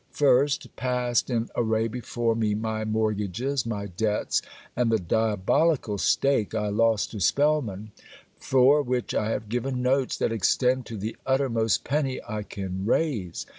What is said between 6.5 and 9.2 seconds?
I lost to Spellman for which